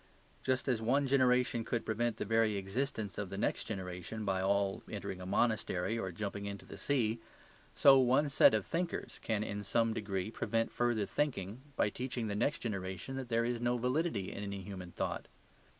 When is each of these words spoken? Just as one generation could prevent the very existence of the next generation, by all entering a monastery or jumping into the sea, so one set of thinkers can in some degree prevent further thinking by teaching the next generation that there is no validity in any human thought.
Just 0.41 0.67
as 0.67 0.81
one 0.81 1.05
generation 1.05 1.63
could 1.63 1.85
prevent 1.85 2.17
the 2.17 2.25
very 2.25 2.57
existence 2.57 3.19
of 3.19 3.29
the 3.29 3.37
next 3.37 3.65
generation, 3.65 4.25
by 4.25 4.41
all 4.41 4.81
entering 4.89 5.21
a 5.21 5.27
monastery 5.27 5.95
or 5.99 6.11
jumping 6.11 6.47
into 6.47 6.65
the 6.65 6.75
sea, 6.79 7.19
so 7.75 7.99
one 7.99 8.27
set 8.27 8.55
of 8.55 8.65
thinkers 8.65 9.19
can 9.21 9.43
in 9.43 9.63
some 9.63 9.93
degree 9.93 10.31
prevent 10.31 10.71
further 10.71 11.05
thinking 11.05 11.61
by 11.75 11.89
teaching 11.91 12.25
the 12.25 12.33
next 12.35 12.63
generation 12.63 13.15
that 13.15 13.29
there 13.29 13.45
is 13.45 13.61
no 13.61 13.77
validity 13.77 14.31
in 14.31 14.41
any 14.41 14.63
human 14.63 14.91
thought. 14.91 15.27